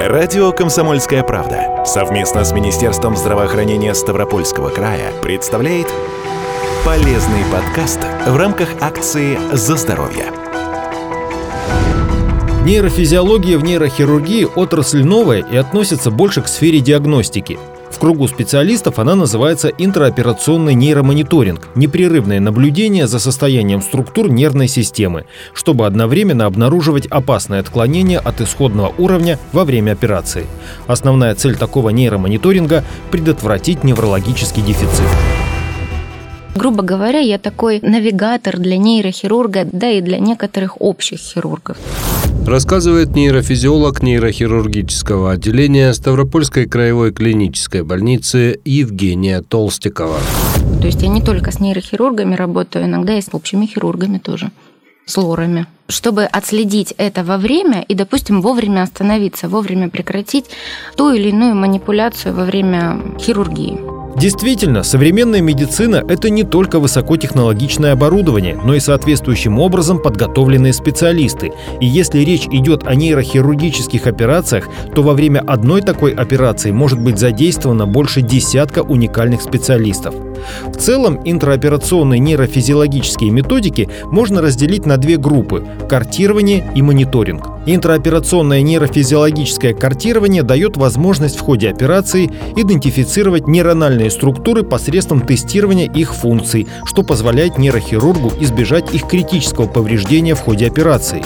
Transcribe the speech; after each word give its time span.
Радио 0.00 0.52
«Комсомольская 0.52 1.22
правда» 1.22 1.84
совместно 1.86 2.44
с 2.44 2.52
Министерством 2.52 3.16
здравоохранения 3.16 3.94
Ставропольского 3.94 4.68
края 4.68 5.12
представляет 5.22 5.86
полезный 6.84 7.44
подкаст 7.50 8.00
в 8.26 8.36
рамках 8.36 8.68
акции 8.80 9.38
«За 9.52 9.76
здоровье». 9.76 10.26
Нейрофизиология 12.64 13.56
в 13.56 13.64
нейрохирургии– 13.64 14.46
отрасль 14.56 15.04
новая 15.04 15.40
и 15.40 15.56
относится 15.56 16.10
больше 16.10 16.42
к 16.42 16.48
сфере 16.48 16.80
диагностики– 16.80 17.58
в 17.94 17.98
кругу 18.00 18.26
специалистов 18.26 18.98
она 18.98 19.14
называется 19.14 19.68
интраоперационный 19.68 20.74
нейромониторинг– 20.74 21.68
непрерывное 21.76 22.40
наблюдение 22.40 23.06
за 23.06 23.20
состоянием 23.20 23.80
структур 23.82 24.28
нервной 24.28 24.66
системы, 24.66 25.26
чтобы 25.52 25.86
одновременно 25.86 26.46
обнаруживать 26.46 27.06
опасные 27.06 27.60
отклонения 27.60 28.18
от 28.18 28.40
исходного 28.40 28.92
уровня 28.98 29.38
во 29.52 29.64
время 29.64 29.92
операции. 29.92 30.46
Основная 30.88 31.36
цель 31.36 31.56
такого 31.56 31.90
нейромониторинга– 31.90 32.84
предотвратить 33.12 33.84
неврологический 33.84 34.62
дефицит. 34.62 35.06
Грубо 36.56 36.82
говоря, 36.82 37.20
я 37.20 37.38
такой 37.38 37.80
навигатор 37.80 38.58
для 38.58 38.76
нейрохирурга, 38.76 39.66
да 39.70 39.90
и 39.90 40.00
для 40.00 40.18
некоторых 40.18 40.80
общих 40.80 41.18
хирургов. 41.18 41.76
Рассказывает 42.46 43.14
нейрофизиолог 43.14 44.02
нейрохирургического 44.02 45.32
отделения 45.32 45.92
Ставропольской 45.94 46.66
краевой 46.66 47.10
клинической 47.10 47.82
больницы 47.82 48.60
Евгения 48.66 49.40
Толстикова. 49.40 50.18
То 50.78 50.86
есть 50.86 51.00
я 51.02 51.08
не 51.08 51.22
только 51.22 51.52
с 51.52 51.58
нейрохирургами 51.58 52.34
работаю, 52.34 52.84
иногда 52.84 53.16
и 53.16 53.22
с 53.22 53.28
общими 53.32 53.64
хирургами 53.64 54.18
тоже 54.18 54.50
с 55.06 55.16
лорами, 55.16 55.66
чтобы 55.88 56.24
отследить 56.24 56.94
это 56.98 57.24
во 57.24 57.38
время 57.38 57.82
и, 57.82 57.94
допустим, 57.94 58.42
вовремя 58.42 58.82
остановиться, 58.82 59.48
вовремя 59.48 59.88
прекратить 59.88 60.46
ту 60.96 61.12
или 61.12 61.30
иную 61.30 61.54
манипуляцию 61.54 62.34
во 62.34 62.44
время 62.44 63.00
хирургии. 63.18 63.93
Действительно, 64.16 64.84
современная 64.84 65.40
медицина– 65.40 66.04
это 66.08 66.30
не 66.30 66.44
только 66.44 66.78
высокотехнологичное 66.78 67.92
оборудование, 67.92 68.58
но 68.64 68.74
и 68.74 68.80
соответствующим 68.80 69.58
образом 69.58 70.00
подготовленные 70.00 70.72
специалисты. 70.72 71.52
И 71.80 71.86
если 71.86 72.20
речь 72.20 72.46
идет 72.46 72.86
о 72.86 72.94
нейрохирургических 72.94 74.06
операциях, 74.06 74.68
то 74.94 75.02
во 75.02 75.14
время 75.14 75.40
одной 75.40 75.82
такой 75.82 76.12
операции 76.12 76.70
может 76.70 77.00
быть 77.00 77.18
задействовано 77.18 77.86
больше 77.86 78.22
десятка 78.22 78.82
уникальных 78.82 79.42
специалистов. 79.42 80.14
В 80.66 80.76
целом, 80.76 81.20
интраоперационные 81.24 82.20
нейрофизиологические 82.20 83.30
методики 83.30 83.88
можно 84.04 84.42
разделить 84.42 84.86
на 84.86 84.96
две 84.96 85.16
группы– 85.16 85.66
картирование 85.88 86.70
и 86.74 86.82
мониторинг. 86.82 87.48
Интраоперационное 87.66 88.60
нейрофизиологическое 88.60 89.72
картирование 89.72 90.42
дает 90.42 90.76
возможность 90.76 91.38
в 91.38 91.40
ходе 91.40 91.70
операции 91.70 92.30
идентифицировать 92.56 93.48
нейрональные 93.48 94.03
структуры 94.10 94.62
посредством 94.62 95.20
тестирования 95.20 95.90
их 95.90 96.14
функций, 96.14 96.66
что 96.84 97.02
позволяет 97.02 97.58
нейрохирургу 97.58 98.32
избежать 98.40 98.94
их 98.94 99.06
критического 99.06 99.66
повреждения 99.66 100.34
в 100.34 100.40
ходе 100.40 100.66
операции. 100.66 101.22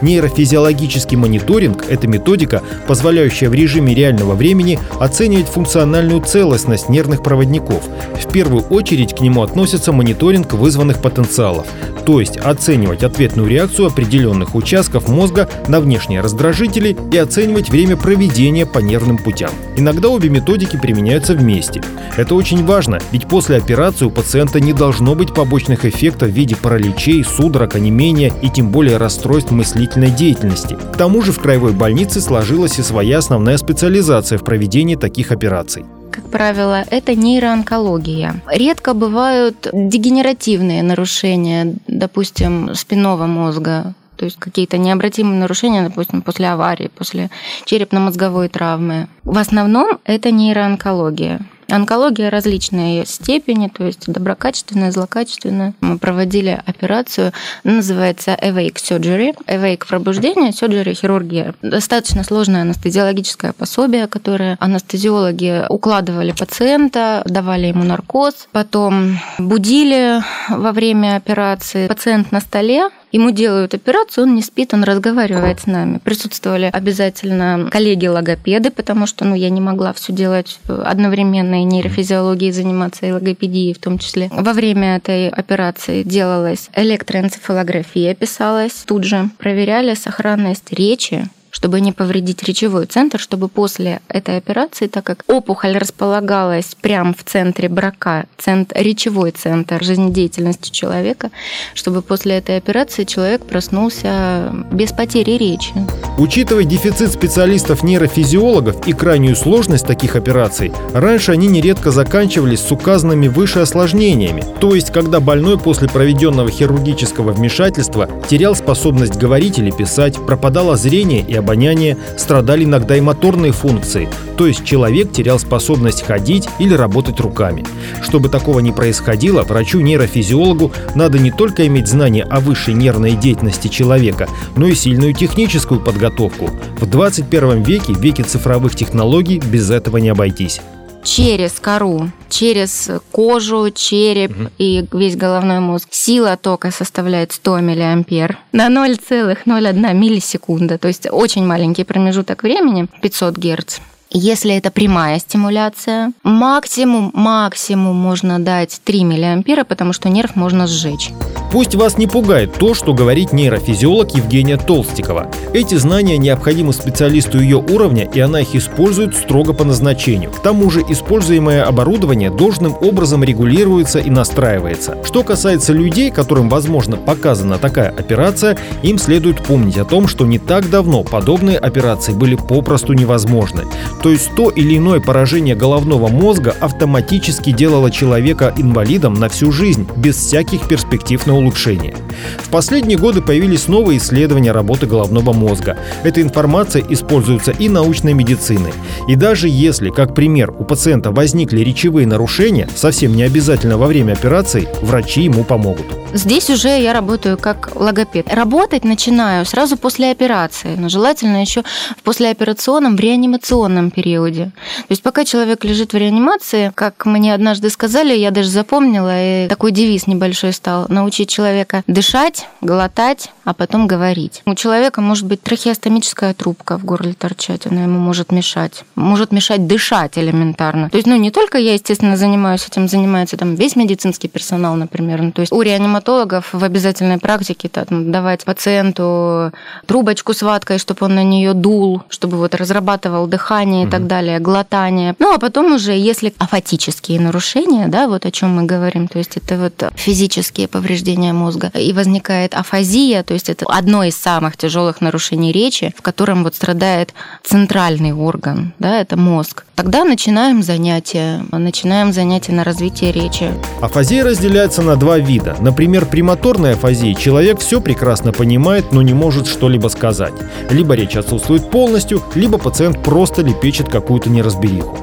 Нейрофизиологический 0.00 1.16
мониторинг– 1.16 1.84
это 1.88 2.06
методика, 2.06 2.62
позволяющая 2.86 3.48
в 3.48 3.54
режиме 3.54 3.94
реального 3.94 4.34
времени 4.34 4.78
оценивать 5.00 5.48
функциональную 5.48 6.22
целостность 6.22 6.88
нервных 6.88 7.22
проводников. 7.22 7.82
В 8.22 8.30
первую 8.30 8.62
очередь 8.64 9.14
к 9.14 9.20
нему 9.20 9.42
относится 9.42 9.92
мониторинг 9.92 10.52
вызванных 10.52 11.00
потенциалов, 11.00 11.66
то 12.06 12.20
есть 12.20 12.36
оценивать 12.36 13.02
ответную 13.02 13.48
реакцию 13.48 13.88
определенных 13.88 14.54
участков 14.54 15.08
мозга 15.08 15.48
на 15.66 15.80
внешние 15.80 16.20
раздражители 16.20 16.96
и 17.12 17.16
оценивать 17.16 17.70
время 17.70 17.96
проведения 17.96 18.66
по 18.66 18.78
нервным 18.78 19.18
путям. 19.18 19.50
Иногда 19.76 20.08
обе 20.08 20.28
методики 20.28 20.76
применяются 20.76 21.34
вместе. 21.34 21.82
Это 22.18 22.34
очень 22.34 22.64
важно, 22.66 22.98
ведь 23.12 23.28
после 23.28 23.56
операции 23.58 24.04
у 24.04 24.10
пациента 24.10 24.58
не 24.58 24.72
должно 24.72 25.14
быть 25.14 25.32
побочных 25.32 25.84
эффектов 25.84 26.30
в 26.30 26.32
виде 26.32 26.56
параличей, 26.56 27.22
судорог, 27.22 27.76
онемения 27.76 28.32
и 28.42 28.50
тем 28.50 28.72
более 28.72 28.96
расстройств 28.96 29.52
мыслительной 29.52 30.10
деятельности. 30.10 30.74
К 30.74 30.96
тому 30.96 31.22
же 31.22 31.30
в 31.30 31.38
краевой 31.38 31.72
больнице 31.72 32.20
сложилась 32.20 32.80
и 32.80 32.82
своя 32.82 33.18
основная 33.18 33.56
специализация 33.56 34.36
в 34.36 34.44
проведении 34.44 34.96
таких 34.96 35.30
операций 35.30 35.84
как 36.10 36.30
правило, 36.30 36.84
это 36.90 37.14
нейроонкология. 37.14 38.42
Редко 38.50 38.94
бывают 38.94 39.68
дегенеративные 39.72 40.82
нарушения, 40.82 41.76
допустим, 41.86 42.74
спинного 42.74 43.26
мозга, 43.26 43.94
то 44.16 44.24
есть 44.24 44.36
какие-то 44.36 44.78
необратимые 44.78 45.38
нарушения, 45.38 45.84
допустим, 45.84 46.22
после 46.22 46.48
аварии, 46.48 46.90
после 46.92 47.30
черепно-мозговой 47.66 48.48
травмы. 48.48 49.06
В 49.22 49.38
основном 49.38 49.98
это 50.04 50.32
нейроонкология. 50.32 51.40
Онкология 51.70 52.30
различной 52.30 53.04
степени, 53.06 53.68
то 53.68 53.84
есть 53.84 54.10
доброкачественная, 54.10 54.90
злокачественная. 54.90 55.74
Мы 55.80 55.98
проводили 55.98 56.60
операцию, 56.64 57.32
называется 57.62 58.30
Awake 58.40 58.76
Surgery. 58.76 59.34
Awake– 59.46 59.86
пробуждение, 59.88 60.50
Surgery– 60.50 60.94
хирургия. 61.00 61.54
Достаточно 61.60 62.24
сложное 62.24 62.62
анестезиологическое 62.62 63.52
пособие, 63.52 64.06
которое 64.06 64.56
анестезиологи 64.60 65.64
укладывали 65.68 66.32
пациента, 66.32 67.22
давали 67.26 67.66
ему 67.66 67.84
наркоз, 67.84 68.48
потом 68.52 69.18
будили 69.38 70.22
во 70.48 70.72
время 70.72 71.16
операции. 71.16 71.86
Пациент 71.86 72.32
на 72.32 72.40
столе, 72.40 72.88
Ему 73.12 73.30
делают 73.30 73.74
операцию, 73.74 74.24
он 74.24 74.34
не 74.34 74.42
спит, 74.42 74.74
он 74.74 74.84
разговаривает 74.84 75.60
с 75.60 75.66
нами. 75.66 75.98
Присутствовали 75.98 76.70
обязательно 76.72 77.68
коллеги-логопеды, 77.70 78.70
потому 78.70 79.06
что 79.06 79.24
ну, 79.24 79.34
я 79.34 79.50
не 79.50 79.60
могла 79.60 79.92
все 79.92 80.12
делать 80.12 80.58
одновременно 80.68 81.62
и 81.62 81.64
нейрофизиологией 81.64 82.52
заниматься, 82.52 83.06
и 83.06 83.12
логопедией 83.12 83.74
в 83.74 83.78
том 83.78 83.98
числе. 83.98 84.28
Во 84.30 84.52
время 84.52 84.96
этой 84.96 85.28
операции 85.28 86.02
делалась 86.02 86.68
электроэнцефалография, 86.74 88.14
писалась 88.14 88.84
тут 88.86 89.04
же. 89.04 89.30
Проверяли 89.38 89.94
сохранность 89.94 90.72
речи, 90.72 91.28
чтобы 91.58 91.80
не 91.80 91.90
повредить 91.90 92.44
речевой 92.44 92.86
центр, 92.86 93.18
чтобы 93.18 93.48
после 93.48 94.00
этой 94.06 94.36
операции, 94.36 94.86
так 94.86 95.02
как 95.02 95.24
опухоль 95.26 95.76
располагалась 95.76 96.76
прямо 96.80 97.12
в 97.12 97.24
центре 97.24 97.68
брака, 97.68 98.26
центр, 98.36 98.76
речевой 98.78 99.32
центр 99.32 99.82
жизнедеятельности 99.82 100.70
человека, 100.70 101.32
чтобы 101.74 102.00
после 102.02 102.36
этой 102.36 102.58
операции 102.58 103.02
человек 103.02 103.44
проснулся 103.44 104.52
без 104.70 104.92
потери 104.92 105.32
речи. 105.32 105.72
Учитывая 106.16 106.62
дефицит 106.62 107.10
специалистов-нейрофизиологов 107.10 108.86
и 108.86 108.92
крайнюю 108.92 109.34
сложность 109.34 109.86
таких 109.86 110.14
операций, 110.14 110.70
раньше 110.94 111.32
они 111.32 111.48
нередко 111.48 111.90
заканчивались 111.90 112.60
с 112.60 112.70
указанными 112.70 113.26
выше 113.26 113.58
осложнениями, 113.58 114.44
то 114.60 114.76
есть 114.76 114.92
когда 114.92 115.18
больной 115.18 115.58
после 115.58 115.88
проведенного 115.88 116.50
хирургического 116.50 117.32
вмешательства 117.32 118.08
терял 118.30 118.54
способность 118.54 119.16
говорить 119.16 119.58
или 119.58 119.72
писать, 119.72 120.24
пропадало 120.24 120.76
зрение 120.76 121.24
и 121.26 121.34
обоняние, 121.48 121.96
страдали 122.18 122.64
иногда 122.64 122.96
и 122.96 123.00
моторные 123.00 123.52
функции, 123.52 124.08
то 124.36 124.46
есть 124.46 124.64
человек 124.64 125.12
терял 125.12 125.38
способность 125.38 126.02
ходить 126.02 126.46
или 126.58 126.74
работать 126.74 127.20
руками. 127.20 127.64
Чтобы 128.02 128.28
такого 128.28 128.60
не 128.60 128.70
происходило, 128.70 129.42
врачу-нейрофизиологу 129.42 130.72
надо 130.94 131.18
не 131.18 131.30
только 131.30 131.66
иметь 131.66 131.88
знания 131.88 132.24
о 132.24 132.40
высшей 132.40 132.74
нервной 132.74 133.12
деятельности 133.12 133.68
человека, 133.68 134.28
но 134.56 134.66
и 134.66 134.74
сильную 134.74 135.14
техническую 135.14 135.80
подготовку. 135.80 136.50
В 136.78 136.86
21 136.86 137.62
веке, 137.62 137.94
веке 137.94 138.24
цифровых 138.24 138.76
технологий, 138.76 139.38
без 139.38 139.70
этого 139.70 139.96
не 139.96 140.10
обойтись 140.10 140.60
через 141.08 141.52
кору, 141.58 142.10
через 142.28 142.90
кожу, 143.12 143.70
череп 143.70 144.30
угу. 144.30 144.50
и 144.58 144.84
весь 144.92 145.16
головной 145.16 145.60
мозг. 145.60 145.88
Сила 145.90 146.36
тока 146.36 146.70
составляет 146.70 147.32
100 147.32 147.60
миллиампер 147.60 148.38
на 148.52 148.68
0,01 148.68 149.94
миллисекунда, 149.94 150.78
то 150.78 150.88
есть 150.88 151.08
очень 151.10 151.46
маленький 151.46 151.84
промежуток 151.84 152.42
времени, 152.42 152.86
500 153.00 153.36
герц. 153.36 153.78
Если 154.10 154.54
это 154.54 154.70
прямая 154.70 155.18
стимуляция, 155.18 156.12
максимум, 156.22 157.10
максимум 157.14 157.96
можно 157.96 158.38
дать 158.38 158.80
3 158.84 159.04
миллиампера, 159.04 159.64
потому 159.64 159.92
что 159.92 160.08
нерв 160.08 160.34
можно 160.36 160.66
сжечь. 160.66 161.10
Пусть 161.50 161.74
вас 161.74 161.96
не 161.96 162.06
пугает 162.06 162.52
то, 162.52 162.74
что 162.74 162.92
говорит 162.92 163.32
нейрофизиолог 163.32 164.14
Евгения 164.14 164.58
Толстикова. 164.58 165.28
Эти 165.54 165.76
знания 165.76 166.18
необходимы 166.18 166.74
специалисту 166.74 167.40
ее 167.40 167.56
уровня, 167.56 168.04
и 168.04 168.20
она 168.20 168.40
их 168.40 168.54
использует 168.54 169.16
строго 169.16 169.54
по 169.54 169.64
назначению. 169.64 170.30
К 170.30 170.40
тому 170.40 170.70
же 170.70 170.82
используемое 170.86 171.64
оборудование 171.64 172.30
должным 172.30 172.76
образом 172.82 173.24
регулируется 173.24 173.98
и 173.98 174.10
настраивается. 174.10 174.98
Что 175.04 175.22
касается 175.22 175.72
людей, 175.72 176.10
которым, 176.10 176.50
возможно, 176.50 176.98
показана 176.98 177.56
такая 177.56 177.88
операция, 177.88 178.58
им 178.82 178.98
следует 178.98 179.42
помнить 179.42 179.78
о 179.78 179.86
том, 179.86 180.06
что 180.06 180.26
не 180.26 180.38
так 180.38 180.68
давно 180.68 181.02
подобные 181.02 181.56
операции 181.56 182.12
были 182.12 182.34
попросту 182.34 182.92
невозможны. 182.92 183.62
То 184.02 184.10
есть 184.10 184.34
то 184.34 184.50
или 184.50 184.76
иное 184.76 185.00
поражение 185.00 185.54
головного 185.54 186.08
мозга 186.08 186.54
автоматически 186.60 187.52
делало 187.52 187.90
человека 187.90 188.52
инвалидом 188.58 189.14
на 189.14 189.30
всю 189.30 189.50
жизнь, 189.50 189.88
без 189.96 190.16
всяких 190.16 190.68
перспектив 190.68 191.26
на 191.26 191.37
улучшение. 191.38 191.94
В 192.38 192.50
последние 192.50 192.98
годы 192.98 193.22
появились 193.22 193.68
новые 193.68 193.98
исследования 193.98 194.52
работы 194.52 194.86
головного 194.86 195.32
мозга. 195.32 195.78
Эта 196.02 196.20
информация 196.20 196.84
используется 196.88 197.52
и 197.52 197.68
научной 197.68 198.12
медициной. 198.12 198.72
И 199.08 199.14
даже 199.14 199.48
если, 199.48 199.90
как 199.90 200.14
пример, 200.14 200.52
у 200.58 200.64
пациента 200.64 201.10
возникли 201.10 201.60
речевые 201.60 202.06
нарушения, 202.06 202.68
совсем 202.74 203.14
не 203.14 203.22
обязательно 203.22 203.78
во 203.78 203.86
время 203.86 204.12
операции, 204.12 204.68
врачи 204.82 205.22
ему 205.22 205.44
помогут. 205.44 205.86
Здесь 206.12 206.48
уже 206.48 206.80
я 206.80 206.94
работаю 206.94 207.36
как 207.36 207.72
логопед. 207.74 208.32
Работать 208.32 208.84
начинаю 208.84 209.44
сразу 209.44 209.76
после 209.76 210.10
операции, 210.10 210.74
но 210.74 210.88
желательно 210.88 211.42
еще 211.42 211.62
в 211.98 212.02
послеоперационном, 212.02 212.96
в 212.96 213.00
реанимационном 213.00 213.90
периоде. 213.90 214.46
То 214.76 214.90
есть 214.90 215.02
пока 215.02 215.26
человек 215.26 215.64
лежит 215.64 215.92
в 215.92 215.96
реанимации, 215.96 216.72
как 216.74 217.04
мне 217.04 217.34
однажды 217.34 217.68
сказали, 217.68 218.16
я 218.16 218.30
даже 218.30 218.48
запомнила, 218.48 219.44
и 219.44 219.48
такой 219.48 219.70
девиз 219.70 220.06
небольшой 220.06 220.54
стал, 220.54 220.86
научить 220.88 221.28
человека 221.28 221.82
дышать, 221.86 222.48
глотать, 222.62 223.30
а 223.44 223.52
потом 223.52 223.86
говорить. 223.86 224.42
У 224.46 224.54
человека 224.54 225.02
может 225.02 225.26
быть 225.26 225.42
трахеостомическая 225.42 226.32
трубка 226.32 226.78
в 226.78 226.84
горле 226.86 227.12
торчать, 227.12 227.66
она 227.66 227.82
ему 227.82 227.98
может 227.98 228.32
мешать. 228.32 228.84
Может 228.94 229.30
мешать 229.30 229.66
дышать 229.66 230.16
элементарно. 230.16 230.88
То 230.88 230.96
есть, 230.96 231.06
ну, 231.06 231.16
не 231.16 231.30
только 231.30 231.58
я, 231.58 231.74
естественно, 231.74 232.16
занимаюсь 232.16 232.66
этим, 232.66 232.88
занимается 232.88 233.36
там 233.36 233.56
весь 233.56 233.76
медицинский 233.76 234.28
персонал, 234.28 234.74
например. 234.74 235.20
Ну, 235.20 235.32
то 235.32 235.42
есть 235.42 235.52
у 235.52 235.60
реанимационного 235.60 235.97
стоматологов 235.98 236.50
в 236.52 236.64
обязательной 236.64 237.18
практике 237.18 237.68
там, 237.68 238.12
давать 238.12 238.44
пациенту 238.44 239.52
трубочку 239.86 240.32
с 240.32 240.42
ваткой, 240.42 240.78
чтобы 240.78 241.06
он 241.06 241.14
на 241.14 241.24
нее 241.24 241.54
дул, 241.54 242.02
чтобы 242.08 242.36
вот 242.36 242.54
разрабатывал 242.54 243.26
дыхание 243.26 243.86
и 243.86 243.90
так 243.90 244.06
далее, 244.06 244.38
глотание. 244.38 245.14
Ну, 245.18 245.34
а 245.34 245.38
потом 245.38 245.72
уже, 245.72 245.92
если 245.92 246.32
афатические 246.38 247.20
нарушения, 247.20 247.88
да, 247.88 248.06
вот 248.06 248.26
о 248.26 248.30
чем 248.30 248.56
мы 248.56 248.62
говорим, 248.64 249.08
то 249.08 249.18
есть 249.18 249.36
это 249.36 249.56
вот 249.56 249.92
физические 249.96 250.68
повреждения 250.68 251.32
мозга, 251.32 251.70
и 251.74 251.92
возникает 251.92 252.54
афазия, 252.54 253.22
то 253.22 253.34
есть 253.34 253.48
это 253.48 253.66
одно 253.68 254.04
из 254.04 254.16
самых 254.16 254.56
тяжелых 254.56 255.00
нарушений 255.00 255.52
речи, 255.52 255.92
в 255.96 256.02
котором 256.02 256.44
вот 256.44 256.54
страдает 256.54 257.12
центральный 257.44 258.12
орган, 258.12 258.72
да, 258.78 259.00
это 259.00 259.16
мозг. 259.16 259.64
Тогда 259.74 260.04
начинаем 260.04 260.62
занятия, 260.62 261.44
начинаем 261.52 262.12
занятия 262.12 262.52
на 262.52 262.64
развитие 262.64 263.12
речи. 263.12 263.52
Афазия 263.80 264.24
разделяется 264.24 264.82
на 264.82 264.96
два 264.96 265.18
вида. 265.18 265.56
Например, 265.60 265.87
при 266.06 266.22
моторной 266.22 266.74
афазии 266.74 267.14
человек 267.14 267.60
все 267.60 267.80
прекрасно 267.80 268.32
понимает, 268.32 268.92
но 268.92 269.02
не 269.02 269.14
может 269.14 269.46
что-либо 269.46 269.88
сказать. 269.88 270.34
Либо 270.70 270.94
речь 270.94 271.16
отсутствует 271.16 271.70
полностью, 271.70 272.22
либо 272.34 272.58
пациент 272.58 273.02
просто 273.02 273.42
лепечет 273.42 273.88
какую-то 273.88 274.30
неразбериху. 274.30 274.98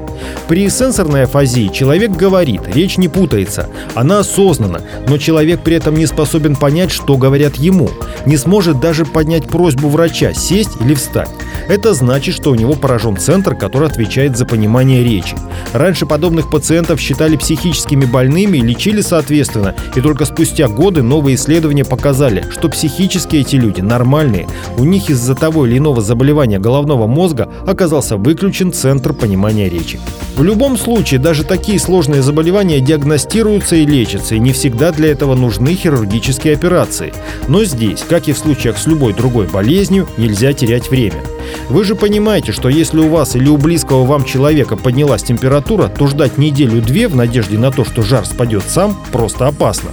При 0.47 0.69
сенсорной 0.69 1.23
афазии 1.23 1.69
человек 1.73 2.11
говорит, 2.11 2.61
речь 2.67 2.97
не 2.97 3.07
путается, 3.07 3.69
она 3.95 4.19
осознанна, 4.19 4.81
но 5.07 5.17
человек 5.17 5.61
при 5.61 5.75
этом 5.75 5.95
не 5.95 6.05
способен 6.05 6.55
понять, 6.55 6.91
что 6.91 7.17
говорят 7.17 7.55
ему, 7.55 7.89
не 8.25 8.37
сможет 8.37 8.79
даже 8.79 9.05
поднять 9.05 9.47
просьбу 9.47 9.89
врача 9.89 10.33
сесть 10.33 10.71
или 10.79 10.93
встать. 10.93 11.29
Это 11.67 11.93
значит, 11.93 12.35
что 12.35 12.51
у 12.51 12.55
него 12.55 12.73
поражен 12.73 13.17
центр, 13.17 13.55
который 13.55 13.87
отвечает 13.87 14.37
за 14.37 14.45
понимание 14.45 15.03
речи. 15.03 15.35
Раньше 15.73 16.05
подобных 16.05 16.49
пациентов 16.49 16.99
считали 16.99 17.35
психическими 17.35 18.05
больными 18.05 18.57
и 18.57 18.61
лечили 18.61 19.01
соответственно, 19.01 19.75
и 19.95 20.01
только 20.01 20.25
спустя 20.25 20.67
годы 20.67 21.01
новые 21.01 21.35
исследования 21.35 21.85
показали, 21.85 22.45
что 22.51 22.69
психически 22.69 23.37
эти 23.37 23.55
люди 23.55 23.81
нормальные, 23.81 24.47
у 24.77 24.83
них 24.83 25.09
из-за 25.09 25.35
того 25.35 25.65
или 25.65 25.77
иного 25.77 26.01
заболевания 26.01 26.59
головного 26.59 27.07
мозга 27.07 27.49
оказался 27.65 28.17
выключен 28.17 28.71
центр 28.71 29.13
понимания 29.13 29.69
речи. 29.69 29.99
В 30.35 30.43
любом 30.43 30.77
случае, 30.77 31.19
даже 31.19 31.43
такие 31.43 31.79
сложные 31.79 32.21
заболевания 32.21 32.79
диагностируются 32.79 33.75
и 33.75 33.85
лечатся, 33.85 34.35
и 34.35 34.39
не 34.39 34.51
всегда 34.51 34.91
для 34.91 35.11
этого 35.11 35.35
нужны 35.35 35.75
хирургические 35.75 36.53
операции. 36.53 37.13
Но 37.47 37.63
здесь, 37.63 38.03
как 38.07 38.27
и 38.27 38.33
в 38.33 38.37
случаях 38.37 38.77
с 38.77 38.85
любой 38.85 39.13
другой 39.13 39.47
болезнью, 39.47 40.07
нельзя 40.17 40.53
терять 40.53 40.89
время. 40.89 41.21
Вы 41.69 41.83
же 41.83 41.95
понимаете, 41.95 42.51
что 42.51 42.69
если 42.69 42.99
у 42.99 43.09
вас 43.09 43.35
или 43.35 43.47
у 43.47 43.57
близкого 43.57 44.05
вам 44.05 44.23
человека 44.23 44.75
поднялась 44.75 45.23
температура, 45.23 45.87
то 45.87 46.07
ждать 46.07 46.37
неделю-две 46.37 47.07
в 47.07 47.15
надежде 47.15 47.57
на 47.57 47.71
то, 47.71 47.85
что 47.85 48.01
жар 48.01 48.25
спадет 48.25 48.63
сам, 48.67 48.97
просто 49.11 49.47
опасно 49.47 49.91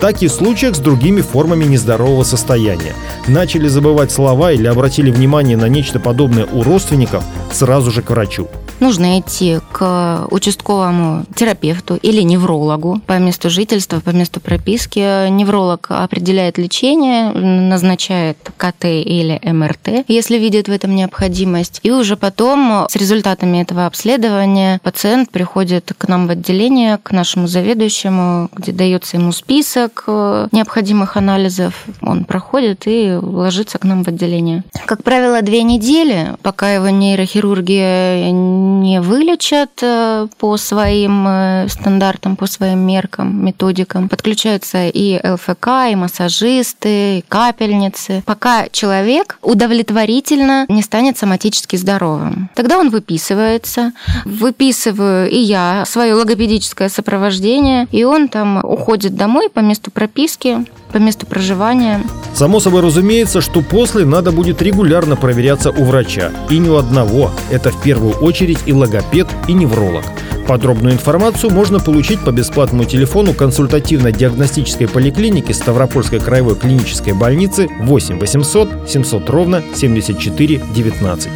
так 0.00 0.22
и 0.22 0.28
в 0.28 0.32
случаях 0.32 0.76
с 0.76 0.80
другими 0.80 1.22
формами 1.22 1.64
нездорового 1.64 2.24
состояния. 2.24 2.92
Начали 3.26 3.68
забывать 3.68 4.12
слова 4.12 4.52
или 4.52 4.66
обратили 4.66 5.10
внимание 5.10 5.56
на 5.56 5.66
нечто 5.66 5.98
подобное 5.98 6.44
у 6.44 6.62
родственников, 6.62 7.24
сразу 7.50 7.90
же 7.90 8.02
к 8.02 8.10
врачу 8.10 8.48
нужно 8.80 9.20
идти 9.20 9.60
к 9.72 10.26
участковому 10.30 11.24
терапевту 11.34 11.96
или 11.96 12.22
неврологу 12.22 13.00
по 13.06 13.18
месту 13.18 13.50
жительства, 13.50 14.00
по 14.00 14.10
месту 14.10 14.40
прописки. 14.40 15.28
Невролог 15.28 15.86
определяет 15.90 16.58
лечение, 16.58 17.30
назначает 17.32 18.38
КТ 18.56 18.84
или 18.84 19.40
МРТ, 19.44 20.04
если 20.08 20.38
видит 20.38 20.68
в 20.68 20.72
этом 20.72 20.94
необходимость. 20.94 21.80
И 21.82 21.90
уже 21.90 22.16
потом 22.16 22.86
с 22.88 22.96
результатами 22.96 23.62
этого 23.62 23.86
обследования 23.86 24.80
пациент 24.82 25.30
приходит 25.30 25.92
к 25.96 26.08
нам 26.08 26.26
в 26.26 26.30
отделение, 26.30 26.98
к 26.98 27.12
нашему 27.12 27.46
заведующему, 27.46 28.48
где 28.54 28.72
дается 28.72 29.16
ему 29.16 29.32
список 29.32 30.04
э, 30.06 30.48
необходимых 30.52 31.16
анализов. 31.16 31.84
Он 32.00 32.24
проходит 32.24 32.82
и 32.86 33.14
ложится 33.20 33.78
к 33.78 33.84
нам 33.84 34.04
в 34.04 34.08
отделение. 34.08 34.64
Как 34.86 35.02
правило, 35.02 35.42
две 35.42 35.62
недели, 35.62 36.34
пока 36.42 36.72
его 36.72 36.88
нейрохирургия 36.88 38.28
не 38.64 39.00
вылечат 39.00 39.70
э, 39.82 40.26
по 40.38 40.56
своим 40.56 41.26
э, 41.26 41.68
стандартам, 41.68 42.36
по 42.36 42.46
своим 42.46 42.80
меркам, 42.80 43.44
методикам. 43.44 44.08
Подключаются 44.08 44.88
и 44.88 45.20
ЛФК, 45.26 45.68
и 45.90 45.94
массажисты, 45.96 47.18
и 47.18 47.24
капельницы, 47.28 48.22
пока 48.26 48.68
человек 48.70 49.38
удовлетворительно 49.42 50.66
не 50.68 50.82
станет 50.82 51.18
соматически 51.18 51.76
здоровым. 51.76 52.50
Тогда 52.54 52.78
он 52.78 52.90
выписывается. 52.90 53.92
Выписываю 54.24 55.30
и 55.30 55.38
я 55.38 55.84
свое 55.86 56.14
логопедическое 56.14 56.88
сопровождение, 56.88 57.86
и 57.90 58.04
он 58.04 58.28
там 58.28 58.60
уходит 58.64 59.16
домой 59.16 59.48
по 59.50 59.60
месту 59.60 59.90
прописки, 59.90 60.64
по 60.94 60.98
месту 60.98 61.26
проживания. 61.26 62.00
Само 62.34 62.60
собой 62.60 62.80
разумеется, 62.80 63.40
что 63.40 63.62
после 63.62 64.04
надо 64.04 64.30
будет 64.30 64.62
регулярно 64.62 65.16
проверяться 65.16 65.72
у 65.72 65.84
врача. 65.84 66.30
И 66.50 66.58
ни 66.58 66.68
у 66.68 66.76
одного. 66.76 67.32
Это 67.50 67.70
в 67.70 67.82
первую 67.82 68.14
очередь 68.14 68.60
и 68.64 68.72
логопед, 68.72 69.26
и 69.48 69.54
невролог. 69.54 70.04
Подробную 70.46 70.94
информацию 70.94 71.50
можно 71.50 71.80
получить 71.80 72.20
по 72.20 72.30
бесплатному 72.30 72.84
телефону 72.84 73.32
консультативно-диагностической 73.32 74.86
поликлиники 74.86 75.50
Ставропольской 75.50 76.20
краевой 76.20 76.54
клинической 76.54 77.12
больницы 77.12 77.68
8 77.80 78.20
800 78.20 78.88
700 78.88 79.30
ровно 79.30 79.64
74 79.74 80.62
19. 80.72 81.28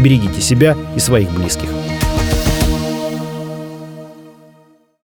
Берегите 0.00 0.40
себя 0.40 0.74
и 0.96 1.00
своих 1.00 1.30
близких. 1.32 1.68